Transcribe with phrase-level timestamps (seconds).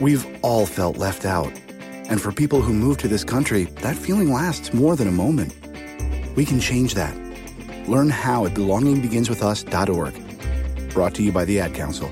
[0.00, 1.52] We've all felt left out.
[2.08, 5.54] And for people who move to this country, that feeling lasts more than a moment.
[6.36, 7.14] We can change that.
[7.88, 10.90] Learn how at belongingbeginswithus.org.
[10.90, 12.10] Brought to you by the Ad Council.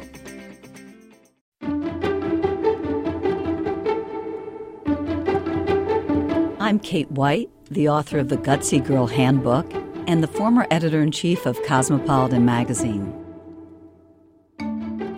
[6.60, 9.72] I'm Kate White, the author of the Gutsy Girl Handbook
[10.06, 13.27] and the former editor in chief of Cosmopolitan magazine.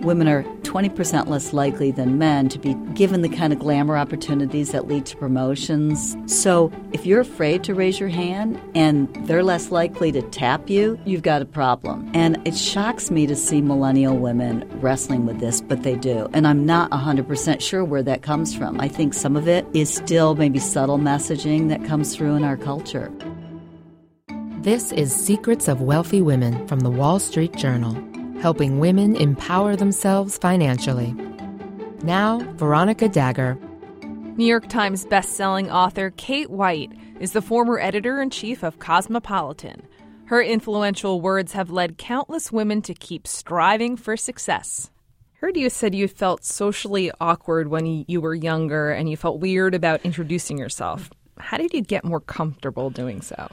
[0.02, 4.72] Women are 20% less likely than men to be given the kind of glamour opportunities
[4.72, 6.16] that lead to promotions.
[6.26, 10.98] So, if you're afraid to raise your hand and they're less likely to tap you,
[11.04, 12.10] you've got a problem.
[12.14, 16.30] And it shocks me to see millennial women wrestling with this, but they do.
[16.32, 18.80] And I'm not 100% sure where that comes from.
[18.80, 22.56] I think some of it is still maybe subtle messaging that comes through in our
[22.56, 23.12] culture.
[24.62, 28.09] This is Secrets of Wealthy Women from the Wall Street Journal
[28.40, 31.14] helping women empower themselves financially.
[32.02, 33.58] Now, Veronica Dagher.
[34.36, 39.86] New York Times bestselling author Kate White is the former editor in chief of Cosmopolitan.
[40.24, 44.90] Her influential words have led countless women to keep striving for success.
[45.40, 49.74] Heard you said you felt socially awkward when you were younger and you felt weird
[49.74, 51.10] about introducing yourself.
[51.38, 53.48] How did you get more comfortable doing so?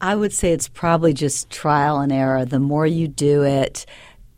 [0.00, 2.44] I would say it's probably just trial and error.
[2.44, 3.86] The more you do it,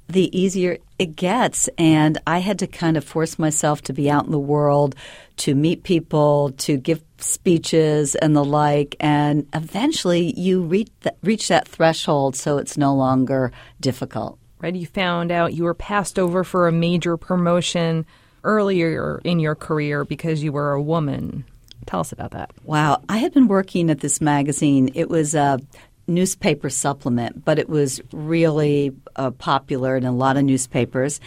[0.09, 1.69] the easier it gets.
[1.79, 4.95] And I had to kind of force myself to be out in the world,
[5.39, 8.97] to meet people, to give speeches and the like.
[9.01, 10.91] And eventually you reach,
[11.23, 14.39] reach that threshold so it's no longer difficult.
[14.61, 14.75] Right.
[14.75, 18.07] You found out you were passed over for a major promotion
[18.43, 21.45] earlier in your career because you were a woman.
[21.87, 22.51] Tell us about that.
[22.65, 23.01] Wow.
[23.09, 24.91] I had been working at this magazine.
[24.95, 25.61] It was a
[26.09, 31.21] newspaper supplement, but it was really uh, popular in a lot of newspapers.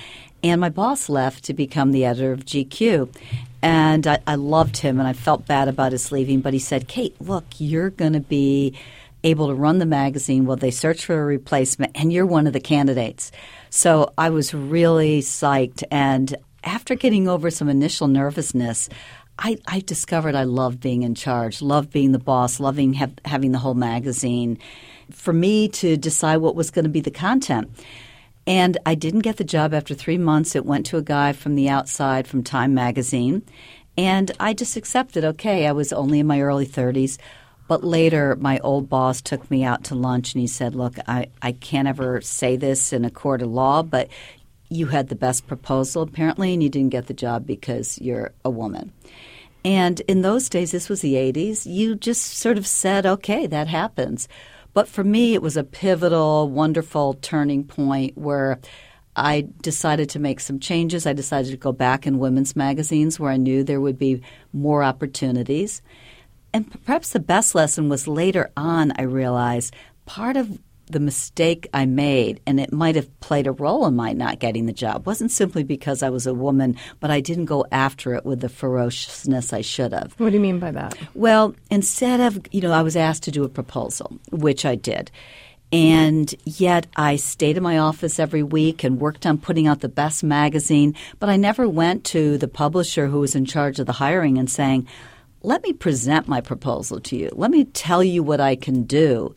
[0.44, 3.14] And my boss left to become the editor of GQ.
[3.62, 6.88] And I, I loved him and I felt bad about his leaving, but he said,
[6.88, 8.76] Kate, look, you're going to be
[9.24, 12.54] able to run the magazine while they search for a replacement, and you're one of
[12.54, 13.32] the candidates.
[13.70, 15.84] So I was really psyched.
[15.92, 18.90] And after getting over some initial nervousness,
[19.44, 23.52] I, I discovered I love being in charge, love being the boss, loving have, having
[23.52, 24.60] the whole magazine.
[25.10, 27.72] For me to decide what was going to be the content.
[28.46, 30.56] And I didn't get the job after three months.
[30.56, 33.42] It went to a guy from the outside from Time Magazine.
[33.98, 37.18] And I just accepted, okay, I was only in my early 30s.
[37.68, 41.28] But later, my old boss took me out to lunch and he said, Look, I,
[41.42, 44.10] I can't ever say this in a court of law, but
[44.70, 48.50] you had the best proposal apparently, and you didn't get the job because you're a
[48.50, 48.92] woman.
[49.64, 53.68] And in those days, this was the 80s, you just sort of said, okay, that
[53.68, 54.28] happens.
[54.74, 58.60] But for me, it was a pivotal, wonderful turning point where
[59.16, 61.06] I decided to make some changes.
[61.06, 64.22] I decided to go back in women's magazines where I knew there would be
[64.54, 65.82] more opportunities.
[66.54, 70.60] And perhaps the best lesson was later on, I realized part of
[70.92, 74.66] the mistake I made, and it might have played a role in my not getting
[74.66, 78.26] the job, wasn't simply because I was a woman, but I didn't go after it
[78.26, 80.14] with the ferociousness I should have.
[80.18, 80.98] What do you mean by that?
[81.14, 85.12] Well, instead of, you know, I was asked to do a proposal, which I did.
[85.74, 89.88] And yet I stayed in my office every week and worked on putting out the
[89.88, 93.94] best magazine, but I never went to the publisher who was in charge of the
[93.94, 94.88] hiring and saying,
[95.44, 97.30] let me present my proposal to you.
[97.34, 99.34] Let me tell you what I can do.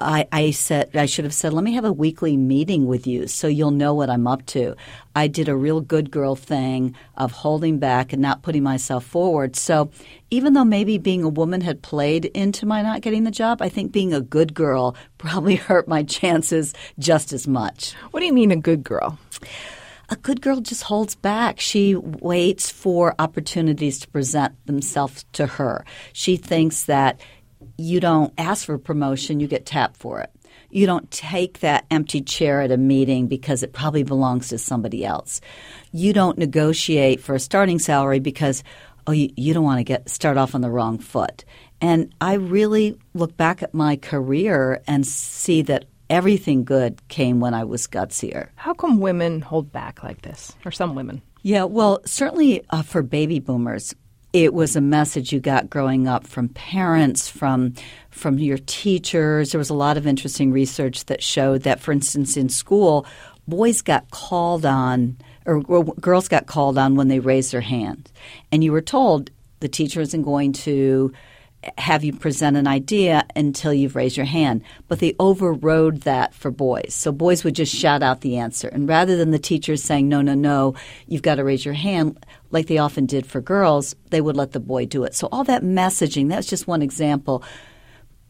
[0.00, 3.26] I, I, said I should have said, let me have a weekly meeting with you
[3.26, 4.74] so you'll know what I'm up to.
[5.14, 9.56] I did a real good girl thing of holding back and not putting myself forward.
[9.56, 9.90] So
[10.30, 13.68] even though maybe being a woman had played into my not getting the job, I
[13.68, 17.92] think being a good girl probably hurt my chances just as much.
[18.10, 19.18] What do you mean a good girl?
[20.10, 21.60] a good girl just holds back.
[21.60, 25.84] She waits for opportunities to present themselves to her.
[26.12, 27.20] She thinks that
[27.80, 30.30] you don't ask for promotion, you get tapped for it.
[30.70, 35.04] You don't take that empty chair at a meeting because it probably belongs to somebody
[35.04, 35.40] else.
[35.90, 38.62] You don't negotiate for a starting salary because
[39.06, 41.44] oh you, you don't want to get start off on the wrong foot.
[41.80, 47.54] And I really look back at my career and see that everything good came when
[47.54, 48.48] I was gutsier.
[48.56, 51.22] How come women hold back like this, or some women?
[51.42, 53.94] Yeah, well, certainly uh, for baby boomers,
[54.32, 57.74] it was a message you got growing up from parents, from
[58.10, 59.52] from your teachers.
[59.52, 63.06] There was a lot of interesting research that showed that, for instance, in school,
[63.48, 65.16] boys got called on
[65.46, 68.10] or girls got called on when they raised their hand,
[68.52, 69.30] and you were told
[69.60, 71.12] the teacher isn't going to
[71.76, 74.62] have you present an idea until you've raised your hand.
[74.88, 76.94] But they overrode that for boys.
[76.94, 78.68] So boys would just shout out the answer.
[78.68, 80.74] And rather than the teachers saying, no, no, no,
[81.06, 84.52] you've got to raise your hand, like they often did for girls, they would let
[84.52, 85.14] the boy do it.
[85.14, 87.44] So all that messaging, that's just one example,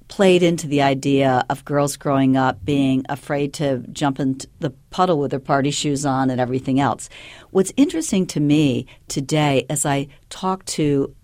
[0.08, 5.20] played into the idea of girls growing up being afraid to jump into the puddle
[5.20, 7.08] with their party shoes on and everything else.
[7.50, 11.14] What's interesting to me today as I talk to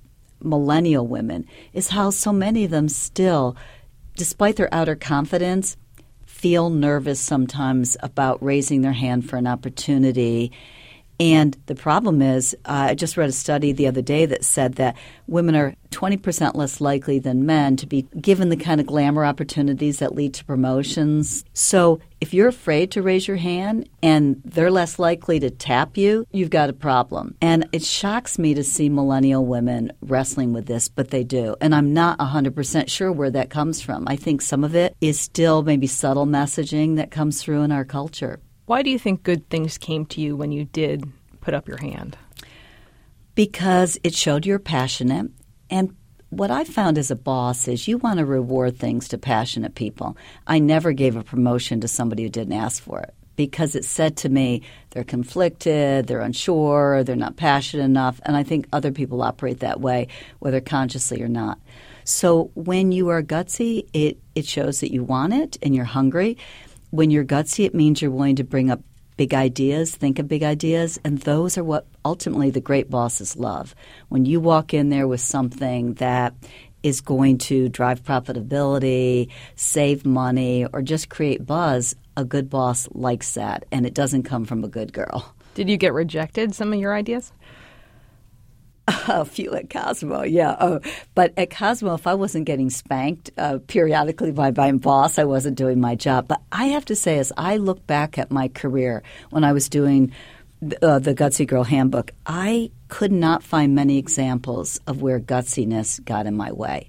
[0.43, 3.57] millennial women is how so many of them still,
[4.17, 5.77] despite their outer confidence,
[6.27, 10.53] feel nervous sometimes about raising their hand for an opportunity
[11.19, 14.75] and the problem is, uh, I just read a study the other day that said
[14.75, 14.97] that
[15.27, 19.99] women are 20% less likely than men to be given the kind of glamour opportunities
[20.01, 21.45] that lead to promotions.
[21.55, 26.27] So if you're afraid to raise your hand and they're less likely to tap you,
[26.33, 27.35] you've got a problem.
[27.41, 31.57] And it shocks me to see millennial women wrestling with this, but they do.
[31.63, 34.05] And I'm not 100% sure where that comes from.
[34.07, 37.85] I think some of it is still maybe subtle messaging that comes through in our
[37.85, 38.41] culture.
[38.67, 41.05] Why do you think good things came to you when you did
[41.41, 42.19] put up your hand?
[43.37, 45.31] Because it showed you're passionate.
[45.71, 45.95] And
[46.31, 50.17] what I found as a boss is you want to reward things to passionate people.
[50.49, 54.17] I never gave a promotion to somebody who didn't ask for it because it said
[54.17, 58.21] to me they're conflicted, they're unsure, they're not passionate enough.
[58.25, 60.09] And I think other people operate that way,
[60.41, 61.61] whether consciously or not.
[62.03, 66.37] So when you are gutsy, it, it shows that you want it and you're hungry
[66.97, 68.81] when you're gutsy, it means you're willing to bring up
[69.17, 73.75] big ideas, think of big ideas, and those are what ultimately the great bosses love.
[74.09, 76.35] When you walk in there with something that
[76.83, 83.35] is going to drive profitability, save money, or just create buzz, a good boss likes
[83.35, 85.35] that, and it doesn't come from a good girl.
[85.55, 87.33] Did you get rejected, some of your ideas?
[89.09, 90.57] A few at Cosmo, yeah.
[90.61, 90.81] Oh,
[91.15, 95.57] but at Cosmo, if I wasn't getting spanked uh, periodically by my boss, I wasn't
[95.57, 96.29] doing my job.
[96.29, 99.69] But I have to say, as I look back at my career when I was
[99.69, 100.13] doing
[100.83, 106.27] uh, the Gutsy Girl Handbook, I could not find many examples of where gutsiness got
[106.27, 106.89] in my way.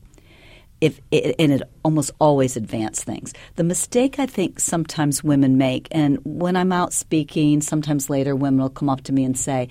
[0.80, 3.34] If it, and it almost always advanced things.
[3.56, 8.62] The mistake I think sometimes women make, and when I'm out speaking, sometimes later women
[8.62, 9.70] will come up to me and say,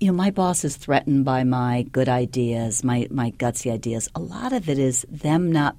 [0.00, 4.08] you know, my boss is threatened by my good ideas, my, my gutsy ideas.
[4.14, 5.76] A lot of it is them not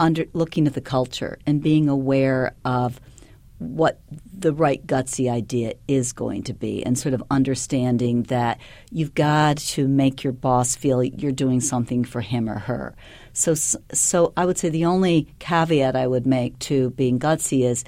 [0.00, 3.00] under looking at the culture and being aware of
[3.58, 4.00] what
[4.36, 8.58] the right gutsy idea is going to be and sort of understanding that
[8.90, 12.94] you've got to make your boss feel you're doing something for him or her.
[13.32, 17.84] So so I would say the only caveat I would make to being gutsy is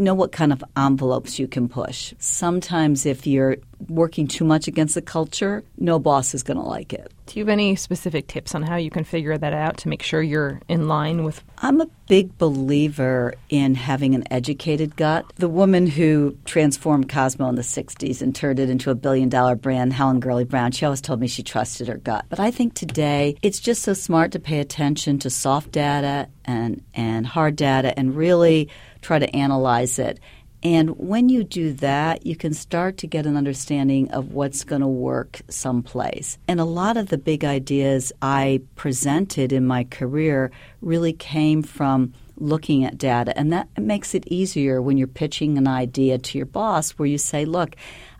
[0.00, 2.14] know what kind of envelopes you can push.
[2.18, 3.56] Sometimes, if you're
[3.88, 7.12] working too much against the culture, no boss is going to like it.
[7.26, 10.02] Do you have any specific tips on how you can figure that out to make
[10.02, 11.42] sure you're in line with?
[11.58, 15.32] I'm a big believer in having an educated gut.
[15.36, 19.54] The woman who transformed Cosmo in the 60s and turned it into a billion dollar
[19.54, 22.26] brand, Helen Gurley Brown, she always told me she trusted her gut.
[22.28, 26.82] But I think today it's just so smart to pay attention to soft data and,
[26.94, 28.68] and hard data and really
[29.02, 30.20] try to analyze it.
[30.62, 34.82] And when you do that, you can start to get an understanding of what's going
[34.82, 36.36] to work someplace.
[36.46, 40.50] And a lot of the big ideas I presented in my career
[40.82, 43.36] really came from looking at data.
[43.38, 47.18] And that makes it easier when you're pitching an idea to your boss where you
[47.18, 47.76] say, look,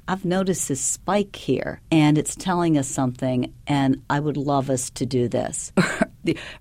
[0.09, 4.91] I've noticed this spike here and it's telling us something, and I would love us
[4.91, 5.73] to do this.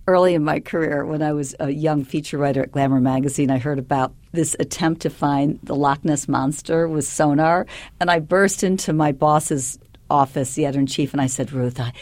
[0.07, 3.57] Early in my career, when I was a young feature writer at Glamour magazine, I
[3.57, 7.65] heard about this attempt to find the Loch Ness monster with sonar,
[7.99, 11.79] and I burst into my boss's office, the editor in chief, and I said, Ruth,
[11.79, 11.93] I,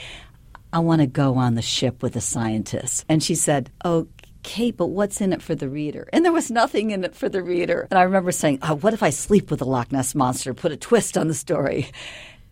[0.74, 3.05] I want to go on the ship with the scientists.
[3.09, 4.07] And she said, Oh,
[4.47, 6.07] Kate, but what's in it for the reader?
[6.13, 7.86] And there was nothing in it for the reader.
[7.91, 10.53] And I remember saying, oh, what if I sleep with the Loch Ness Monster?
[10.53, 11.89] Put a twist on the story.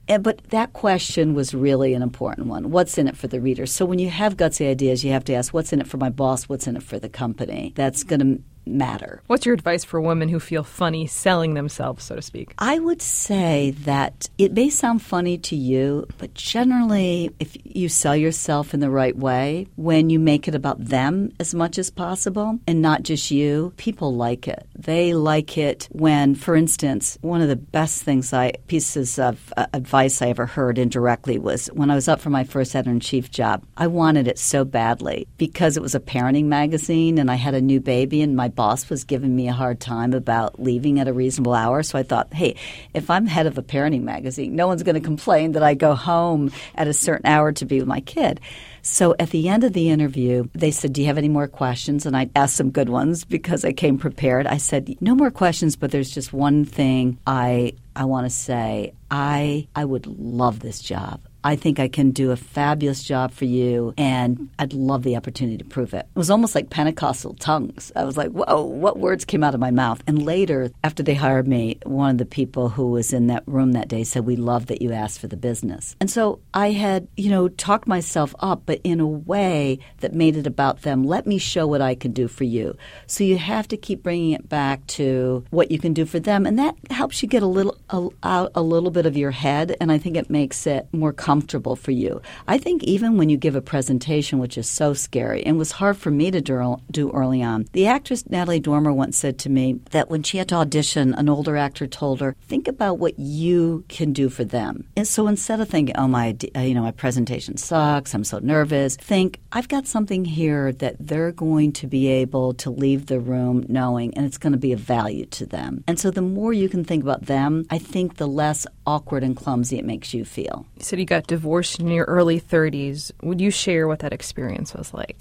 [0.07, 2.71] But that question was really an important one.
[2.71, 3.65] What's in it for the reader?
[3.65, 6.09] So when you have gutsy ideas, you have to ask, what's in it for my
[6.09, 6.43] boss?
[6.45, 7.73] What's in it for the company?
[7.75, 9.21] That's going to matter.
[9.27, 12.53] What's your advice for women who feel funny selling themselves, so to speak?
[12.57, 18.15] I would say that it may sound funny to you, but generally, if you sell
[18.15, 22.59] yourself in the right way, when you make it about them as much as possible
[22.67, 24.67] and not just you, people like it.
[24.75, 29.67] They like it when, for instance, one of the best things I pieces of uh,
[29.73, 32.99] advice I ever heard indirectly was when I was up for my first editor in
[32.99, 33.63] chief job.
[33.77, 37.61] I wanted it so badly because it was a parenting magazine and I had a
[37.61, 41.13] new baby and my boss was giving me a hard time about leaving at a
[41.13, 41.83] reasonable hour.
[41.83, 42.55] So I thought, hey,
[42.93, 45.95] if I'm head of a parenting magazine, no one's going to complain that I go
[45.95, 48.39] home at a certain hour to be with my kid.
[48.81, 52.05] So at the end of the interview, they said, Do you have any more questions?
[52.05, 54.45] And I asked some good ones because I came prepared.
[54.45, 58.93] I said, No more questions, but there's just one thing I I want to say.
[59.09, 61.21] I I would love this job.
[61.45, 65.59] I think I can do a fabulous job for you, and I'd love the opportunity
[65.59, 66.07] to prove it.
[66.15, 67.91] It was almost like Pentecostal tongues.
[67.95, 70.01] I was like, whoa, what words came out of my mouth?
[70.07, 73.73] And later, after they hired me, one of the people who was in that room
[73.73, 75.95] that day said, We love that you asked for the business.
[75.99, 80.37] And so I had, you know, talked myself up, but in a way that made
[80.37, 81.03] it about them.
[81.03, 82.75] Let me show what I can do for you.
[83.05, 86.47] So you have to keep bringing it back to what you can do for them,
[86.47, 89.77] and that helps you get a little a, out a little bit of your head,
[89.79, 92.21] and I think it makes it more comfortable comfortable for you.
[92.47, 95.97] I think even when you give a presentation, which is so scary and was hard
[95.97, 100.09] for me to do early on, the actress Natalie Dormer once said to me that
[100.09, 104.13] when she had to audition, an older actor told her, "Think about what you can
[104.13, 108.15] do for them." And so instead of thinking, "Oh my, you know, my presentation sucks.
[108.15, 112.69] I'm so nervous," think, "I've got something here that they're going to be able to
[112.69, 116.11] leave the room knowing, and it's going to be of value to them." And so
[116.11, 119.85] the more you can think about them, I think the less awkward and clumsy it
[119.85, 120.65] makes you feel.
[120.77, 123.11] You said you divorced in your early 30s.
[123.23, 125.17] Would you share what that experience was like?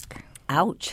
[0.49, 0.93] Ouch.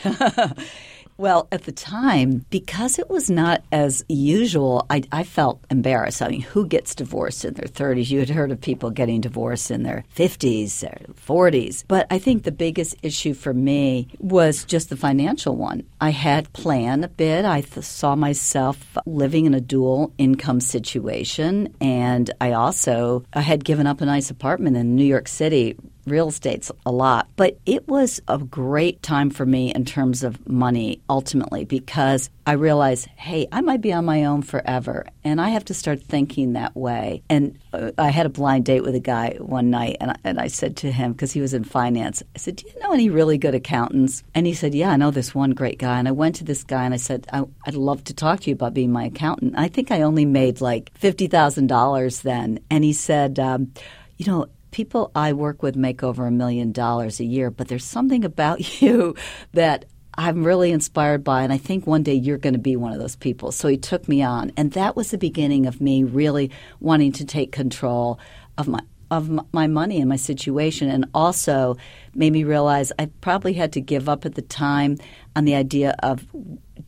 [1.17, 6.21] Well, at the time, because it was not as usual, I, I, felt embarrassed.
[6.21, 8.09] I mean, who gets divorced in their 30s?
[8.09, 11.83] You had heard of people getting divorced in their 50s or 40s.
[11.87, 15.83] But I think the biggest issue for me was just the financial one.
[15.99, 17.45] I had planned a bit.
[17.45, 21.73] I th- saw myself living in a dual income situation.
[21.79, 26.29] And I also I had given up a nice apartment in New York City real
[26.29, 27.27] estate's a lot.
[27.35, 32.53] But it was a great time for me in terms of money ultimately because I
[32.53, 35.05] realized, hey, I might be on my own forever.
[35.23, 37.21] And I have to start thinking that way.
[37.29, 40.39] And uh, I had a blind date with a guy one night, and I, and
[40.39, 43.09] I said to him, because he was in finance, I said, Do you know any
[43.09, 44.23] really good accountants?
[44.33, 45.99] And he said, Yeah, I know this one great guy.
[45.99, 48.49] And I went to this guy and I said, I, would love to talk to
[48.49, 49.53] you about being my accountant.
[49.55, 52.59] I think I only made like $50,000 then.
[52.71, 53.71] And he said, um,
[54.17, 57.85] You know, people I work with make over a million dollars a year, but there's
[57.85, 59.15] something about you
[59.53, 59.85] that
[60.15, 62.99] I'm really inspired by, and I think one day you're going to be one of
[62.99, 63.51] those people.
[63.51, 67.25] So he took me on, and that was the beginning of me really wanting to
[67.25, 68.19] take control
[68.57, 71.75] of my of my money and my situation, and also
[72.15, 74.97] made me realize I probably had to give up at the time
[75.35, 76.25] on the idea of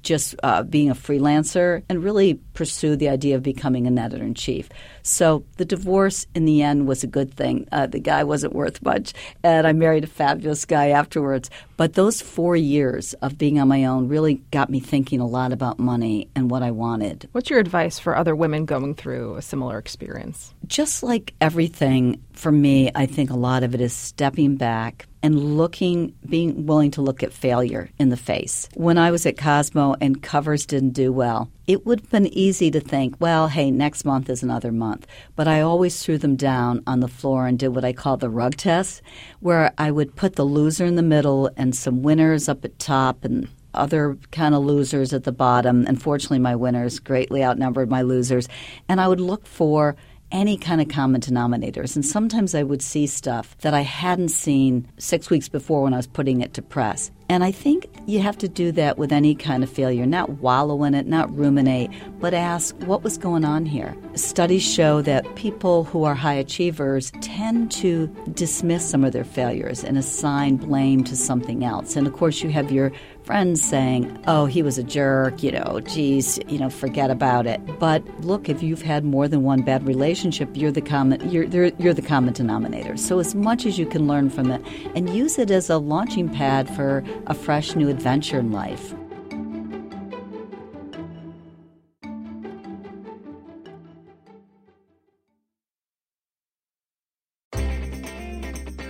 [0.03, 4.33] just uh, being a freelancer and really pursue the idea of becoming an editor in
[4.33, 4.69] chief.
[5.01, 7.67] So the divorce in the end was a good thing.
[7.71, 11.49] Uh, the guy wasn't worth much, and I married a fabulous guy afterwards.
[11.75, 15.51] But those four years of being on my own really got me thinking a lot
[15.51, 17.27] about money and what I wanted.
[17.31, 20.53] What's your advice for other women going through a similar experience?
[20.67, 25.57] Just like everything, for me, I think a lot of it is stepping back and
[25.57, 28.67] looking, being willing to look at failure in the face.
[28.73, 32.69] When I was at Cosmo and covers didn't do well, it would have been easy
[32.71, 35.07] to think, well, hey, next month is another month.
[35.35, 38.29] But I always threw them down on the floor and did what I call the
[38.29, 39.01] rug test,
[39.39, 43.23] where I would put the loser in the middle and some winners up at top
[43.23, 45.85] and other kind of losers at the bottom.
[45.87, 48.47] Unfortunately, my winners greatly outnumbered my losers.
[48.87, 49.95] And I would look for
[50.33, 51.95] any kind of common denominators.
[51.95, 55.97] And sometimes I would see stuff that I hadn't seen six weeks before when I
[55.97, 57.11] was putting it to press.
[57.29, 60.83] And I think you have to do that with any kind of failure, not wallow
[60.83, 63.95] in it, not ruminate, but ask what was going on here.
[64.15, 69.83] Studies show that people who are high achievers tend to dismiss some of their failures
[69.83, 71.95] and assign blame to something else.
[71.95, 72.91] And of course, you have your
[73.23, 77.61] friends saying, oh, he was a jerk, you know, geez, you know, forget about it.
[77.79, 81.93] But look, if you've had more than one bad relationship, you're the common, you're, you're
[81.93, 82.97] the common denominator.
[82.97, 84.61] So as much as you can learn from it
[84.95, 88.93] and use it as a launching pad for a fresh new adventure in life.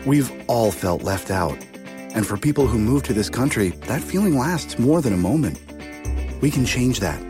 [0.06, 1.58] We've all felt left out.
[2.14, 5.60] And for people who move to this country, that feeling lasts more than a moment.
[6.42, 7.22] We can change that.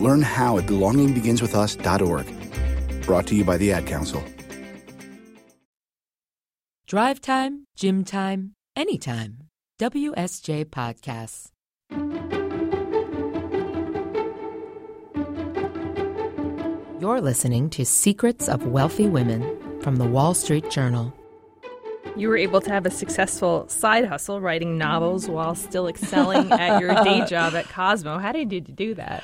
[0.00, 3.06] Learn how at belongingbeginswithus.org.
[3.06, 4.22] Brought to you by the Ad Council.
[6.86, 9.50] Drive time, gym time, anytime.
[9.80, 11.50] WSJ Podcasts.
[17.00, 21.14] You're listening to Secrets of Wealthy Women from the Wall Street Journal.
[22.16, 26.80] You were able to have a successful side hustle writing novels while still excelling at
[26.80, 28.18] your day job at Cosmo.
[28.18, 29.22] How did you do that?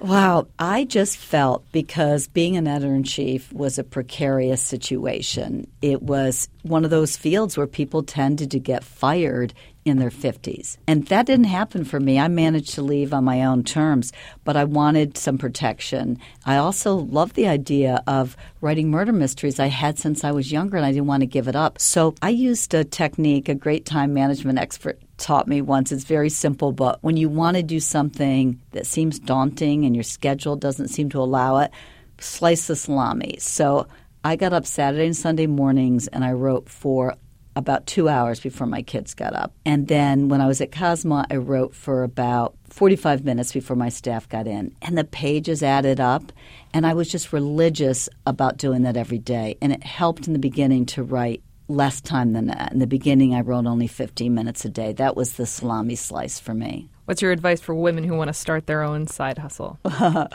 [0.00, 5.66] Wow, I just felt because being an editor in chief was a precarious situation.
[5.82, 9.52] It was one of those fields where people tended to get fired
[9.88, 10.76] in their 50s.
[10.86, 12.18] And that didn't happen for me.
[12.18, 14.12] I managed to leave on my own terms,
[14.44, 16.18] but I wanted some protection.
[16.46, 20.76] I also loved the idea of writing murder mysteries I had since I was younger
[20.76, 21.80] and I didn't want to give it up.
[21.80, 25.92] So I used a technique a great time management expert taught me once.
[25.92, 30.04] It's very simple, but when you want to do something that seems daunting and your
[30.04, 31.72] schedule doesn't seem to allow it,
[32.20, 33.36] slice the salami.
[33.40, 33.86] So
[34.24, 37.14] I got up Saturday and Sunday mornings and I wrote for
[37.58, 39.52] about two hours before my kids got up.
[39.66, 43.88] And then when I was at Cosmo, I wrote for about 45 minutes before my
[43.88, 44.74] staff got in.
[44.80, 46.32] And the pages added up.
[46.72, 49.56] And I was just religious about doing that every day.
[49.60, 52.72] And it helped in the beginning to write less time than that.
[52.72, 54.92] In the beginning, I wrote only 15 minutes a day.
[54.92, 56.88] That was the salami slice for me.
[57.08, 59.78] What's your advice for women who want to start their own side hustle?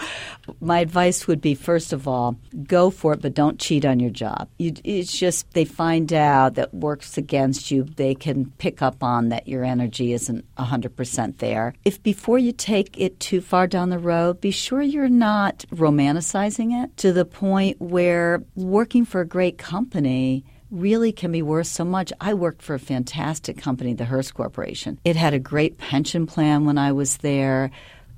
[0.60, 4.10] My advice would be first of all, go for it, but don't cheat on your
[4.10, 4.50] job.
[4.58, 9.30] You, it's just they find out that works against you, they can pick up on
[9.30, 11.76] that your energy isn't 100% there.
[11.86, 16.84] If before you take it too far down the road, be sure you're not romanticizing
[16.84, 21.86] it to the point where working for a great company really can be worth so
[21.86, 22.12] much.
[22.20, 25.00] I worked for a fantastic company, the Hearst Corporation.
[25.06, 27.70] It had a great pension plan when I was there.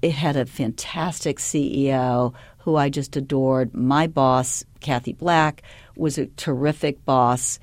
[0.02, 3.74] It had a fantastic CEO who I just adored.
[3.74, 5.64] My boss, Cathie Black,
[5.98, 7.60] was a terrific boss.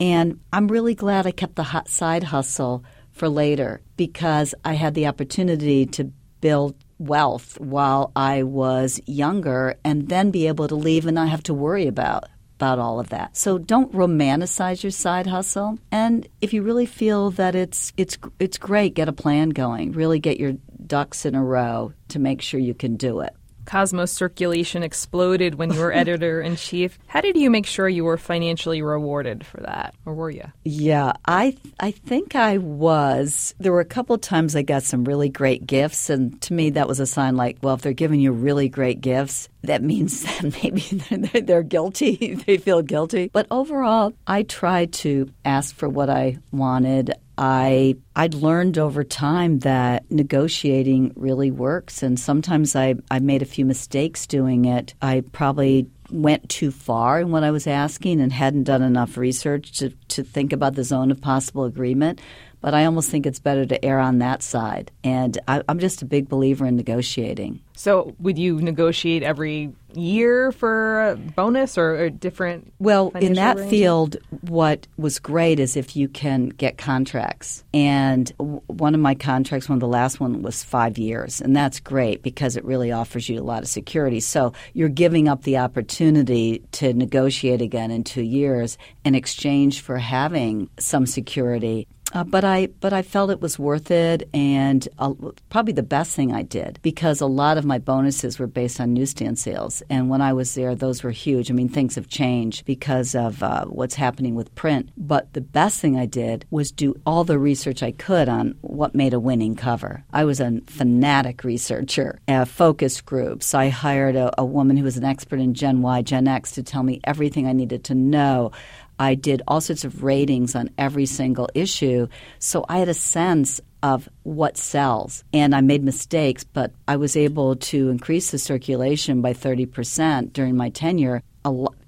[0.00, 2.82] And I'm really glad I kept the hot side hustle
[3.12, 6.04] for later because I had the opportunity to
[6.40, 11.42] build wealth while I was younger and then be able to leave and not have
[11.44, 12.24] to worry about
[12.60, 13.34] about all of that.
[13.38, 15.78] So don't romanticize your side hustle.
[15.90, 19.92] And if you really feel that it's it's it's great, get a plan going.
[19.92, 20.52] Really get your
[20.86, 23.34] ducks in a row to make sure you can do it.
[23.70, 26.98] Cosmos circulation exploded when you were editor in chief.
[27.06, 30.50] How did you make sure you were financially rewarded for that, or were you?
[30.64, 33.54] Yeah, I I think I was.
[33.60, 36.70] There were a couple of times I got some really great gifts, and to me
[36.70, 40.22] that was a sign like, well, if they're giving you really great gifts, that means
[40.24, 42.34] that maybe they're, they're guilty.
[42.46, 43.30] they feel guilty.
[43.32, 47.14] But overall, I tried to ask for what I wanted.
[47.42, 53.46] I I'd learned over time that negotiating really works and sometimes I, I made a
[53.46, 54.92] few mistakes doing it.
[55.00, 59.72] I probably went too far in what I was asking and hadn't done enough research
[59.78, 62.20] to, to think about the zone of possible agreement.
[62.60, 64.90] But I almost think it's better to err on that side.
[65.02, 67.60] And I, I'm just a big believer in negotiating.
[67.74, 72.72] So, would you negotiate every year for a bonus or a different?
[72.78, 77.64] Well, in that field, what was great is if you can get contracts.
[77.72, 81.80] And one of my contracts, one of the last one, was five years, and that's
[81.80, 84.20] great because it really offers you a lot of security.
[84.20, 89.96] So you're giving up the opportunity to negotiate again in two years in exchange for
[89.96, 91.88] having some security.
[92.12, 95.14] Uh, but I but I felt it was worth it, and uh,
[95.48, 98.92] probably the best thing I did because a lot of my bonuses were based on
[98.92, 101.50] newsstand sales, and when I was there, those were huge.
[101.50, 104.90] I mean, things have changed because of uh, what's happening with print.
[104.96, 108.94] But the best thing I did was do all the research I could on what
[108.94, 110.04] made a winning cover.
[110.12, 113.54] I was a fanatic researcher, focus groups.
[113.54, 116.62] I hired a, a woman who was an expert in Gen Y, Gen X to
[116.62, 118.52] tell me everything I needed to know
[119.00, 122.06] I did all sorts of ratings on every single issue.
[122.38, 125.24] So I had a sense of what sells.
[125.32, 130.54] And I made mistakes, but I was able to increase the circulation by 30% during
[130.54, 131.22] my tenure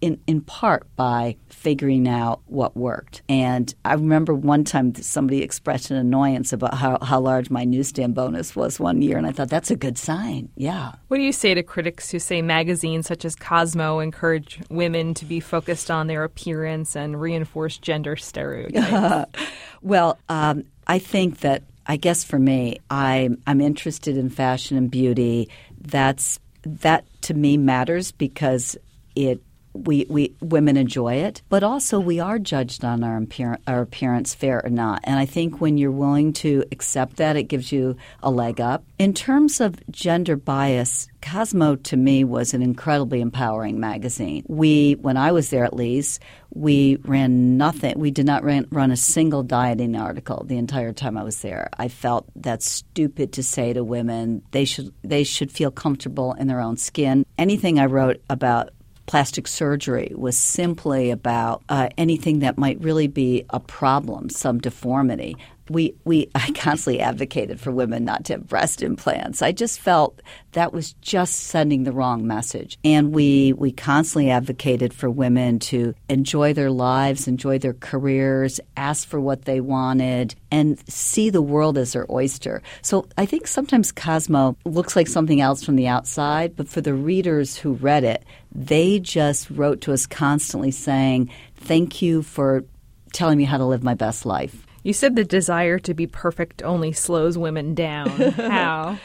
[0.00, 3.22] in, in part by figuring out what worked.
[3.28, 8.14] And I remember one time somebody expressed an annoyance about how, how large my newsstand
[8.14, 10.48] bonus was one year, and I thought that's a good sign.
[10.56, 10.92] Yeah.
[11.08, 15.24] What do you say to critics who say magazines such as Cosmo encourage women to
[15.24, 19.38] be focused on their appearance and reinforce gender stereotypes?
[19.82, 24.90] well, um, I think that I guess for me, I'm I'm interested in fashion and
[24.90, 25.48] beauty.
[25.80, 28.76] That's that to me matters because
[29.14, 29.42] it
[29.75, 34.35] we, we women enjoy it, but also we are judged on our, appearance, our appearance,
[34.35, 35.01] fair or not.
[35.05, 38.85] And I think when you're willing to accept that, it gives you a leg up.
[38.98, 44.44] In terms of gender bias, Cosmo to me was an incredibly empowering magazine.
[44.48, 46.20] We, when I was there at least,
[46.51, 47.98] we ran nothing.
[47.98, 51.70] We did not ran, run a single dieting article the entire time I was there.
[51.79, 54.42] I felt that's stupid to say to women.
[54.51, 57.25] They should they should feel comfortable in their own skin.
[57.38, 58.70] Anything I wrote about
[59.06, 65.36] plastic surgery was simply about uh, anything that might really be a problem, some deformity
[65.68, 69.42] we we I constantly advocated for women not to have breast implants.
[69.42, 70.20] I just felt
[70.53, 72.79] that was just sending the wrong message.
[72.85, 79.07] And we we constantly advocated for women to enjoy their lives, enjoy their careers, ask
[79.07, 82.62] for what they wanted, and see the world as their oyster.
[82.83, 86.94] So I think sometimes Cosmo looks like something else from the outside, but for the
[86.94, 92.64] readers who read it, they just wrote to us constantly saying, "Thank you for
[93.12, 96.62] telling me how to live my best life." You said the desire to be perfect
[96.62, 98.08] only slows women down.
[98.32, 98.98] How?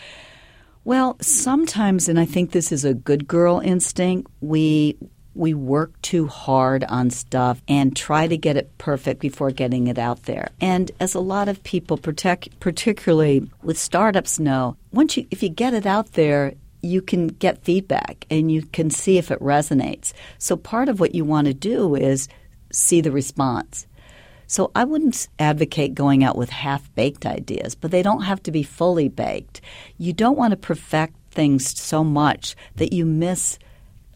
[0.84, 4.98] Well, sometimes, and I think this is a good girl instinct, we
[5.38, 10.00] we work too hard on stuff and try to get it perfect before getting it
[10.00, 10.50] out there.
[10.60, 15.50] And as a lot of people, protect, particularly with startups, know, once you if you
[15.50, 20.14] get it out there, you can get feedback and you can see if it resonates.
[20.40, 22.28] So part of what you want to do is
[22.72, 23.86] see the response.
[24.48, 28.52] So I wouldn't advocate going out with half baked ideas, but they don't have to
[28.52, 29.62] be fully baked.
[29.98, 33.60] You don't want to perfect things so much that you miss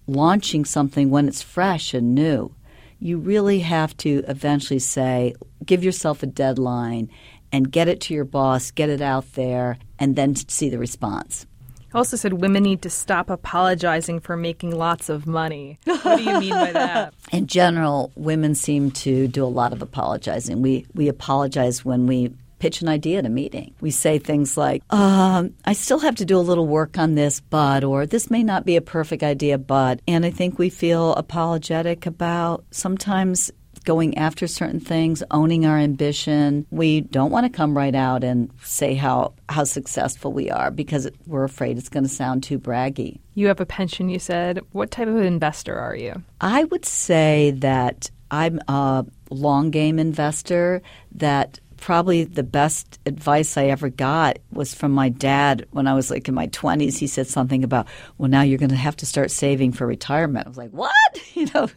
[0.07, 2.55] launching something when it's fresh and new.
[2.99, 5.33] You really have to eventually say,
[5.65, 7.09] give yourself a deadline
[7.51, 11.45] and get it to your boss, get it out there, and then see the response
[11.93, 15.79] also said women need to stop apologizing for making lots of money.
[15.85, 17.13] What do you mean by that?
[17.31, 20.61] In general, women seem to do a lot of apologizing.
[20.61, 23.73] We we apologize when we pitch an idea at a meeting.
[23.81, 27.41] We say things like, um, I still have to do a little work on this,
[27.41, 29.99] but, or this may not be a perfect idea, but.
[30.07, 33.51] And I think we feel apologetic about sometimes
[33.83, 36.65] going after certain things, owning our ambition.
[36.71, 41.09] We don't want to come right out and say how, how successful we are because
[41.25, 43.19] we're afraid it's going to sound too braggy.
[43.33, 44.59] You have a pension, you said.
[44.71, 46.21] What type of investor are you?
[46.39, 50.81] I would say that I'm a long game investor
[51.13, 56.09] that probably the best advice I ever got was from my dad when I was
[56.09, 56.97] like in my 20s.
[56.97, 60.45] He said something about, well, now you're going to have to start saving for retirement.
[60.45, 60.91] I was like, what?
[61.33, 61.69] You know,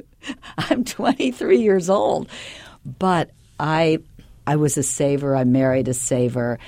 [0.58, 2.28] I'm 23 years old.
[2.84, 4.00] But I,
[4.46, 5.34] I was a saver.
[5.34, 6.58] I married a saver.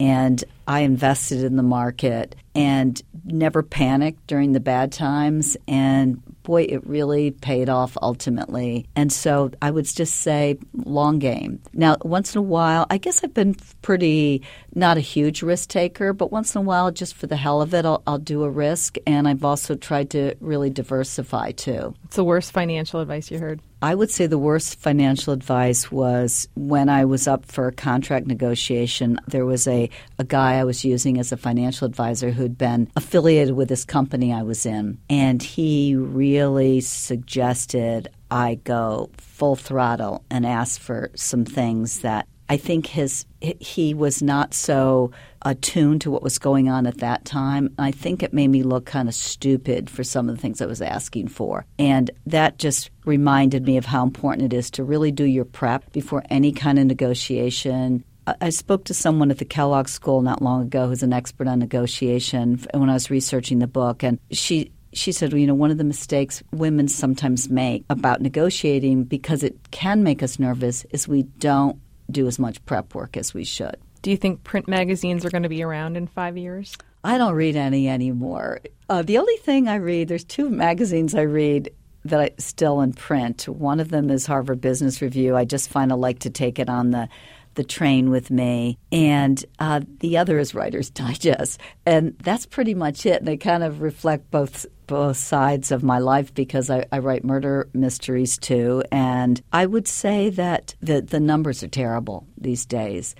[0.00, 5.56] And I invested in the market and never panicked during the bad times.
[5.68, 8.86] And boy, it really paid off ultimately.
[8.94, 11.60] And so I would just say long game.
[11.72, 16.12] Now, once in a while, I guess I've been pretty not a huge risk taker,
[16.12, 18.50] but once in a while, just for the hell of it, I'll, I'll do a
[18.50, 18.96] risk.
[19.08, 21.94] And I've also tried to really diversify too.
[22.02, 23.60] What's the worst financial advice you heard?
[23.82, 28.26] I would say the worst financial advice was when I was up for a contract
[28.26, 29.20] negotiation.
[29.28, 33.54] There was a, a guy I was using as a financial advisor who'd been affiliated
[33.54, 34.98] with this company I was in.
[35.10, 42.56] And he really suggested I go full throttle and ask for some things that I
[42.56, 45.10] think his he was not so
[45.42, 47.74] attuned to what was going on at that time.
[47.78, 50.66] I think it made me look kind of stupid for some of the things I
[50.66, 51.66] was asking for.
[51.78, 55.92] And that just reminded me of how important it is to really do your prep
[55.92, 58.04] before any kind of negotiation.
[58.40, 61.60] I spoke to someone at the Kellogg School not long ago who's an expert on
[61.60, 65.70] negotiation when I was researching the book, and she she said, well, you know, one
[65.70, 71.06] of the mistakes women sometimes make about negotiating because it can make us nervous is
[71.06, 71.78] we don't
[72.10, 73.76] do as much prep work as we should.
[74.02, 76.76] Do you think print magazines are going to be around in five years?
[77.02, 78.60] I don't read any anymore.
[78.88, 81.70] Uh, the only thing I read, there's two magazines I read
[82.04, 83.48] that I still in print.
[83.48, 85.36] One of them is Harvard Business Review.
[85.36, 87.08] I just find I like to take it on the
[87.54, 93.06] the train with me, and uh, the other is Writer's Digest, and that's pretty much
[93.06, 93.20] it.
[93.20, 97.24] And they kind of reflect both both sides of my life because I, I, write
[97.24, 103.14] murder mysteries too, and I would say that the the numbers are terrible these days.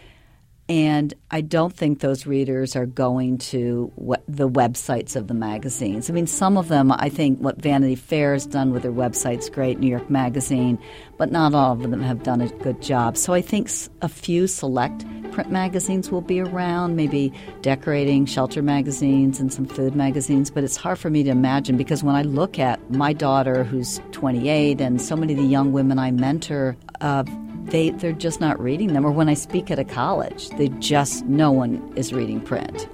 [0.69, 3.93] And I don't think those readers are going to
[4.27, 6.11] the websites of the magazines.
[6.11, 9.49] I mean, some of them, I think what Vanity Fair has done with their website's
[9.49, 10.77] great, New York Magazine,
[11.19, 13.17] but not all of them have done a good job.
[13.17, 13.71] So I think
[14.03, 19.95] a few select print magazines will be around, maybe decorating shelter magazines and some food
[19.95, 23.63] magazines, but it's hard for me to imagine because when I look at my daughter,
[23.63, 27.25] who's 28, and so many of the young women I mentor, uh,
[27.71, 31.25] they they're just not reading them or when I speak at a college they just
[31.25, 32.89] no one is reading print.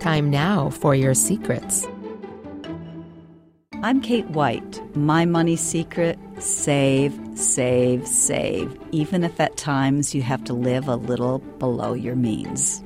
[0.00, 1.86] Time now for your secrets.
[3.82, 4.80] I'm Kate White.
[4.96, 10.96] My money secret save, save, save, even if at times you have to live a
[10.96, 12.82] little below your means.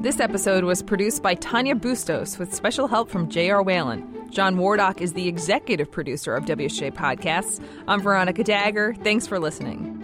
[0.00, 3.62] This episode was produced by Tanya Bustos with special help from J.R.
[3.62, 4.17] Whalen.
[4.30, 7.62] John Wardock is the executive producer of WSJ Podcasts.
[7.86, 8.96] I'm Veronica Dagher.
[9.02, 9.94] Thanks for listening.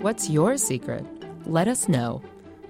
[0.00, 1.04] What's your secret?
[1.46, 2.22] Let us know.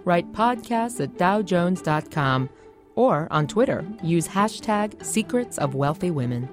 [0.04, 2.48] Write podcasts at dowjones.com
[2.96, 6.48] or on Twitter, use hashtag secrets of wealthy women.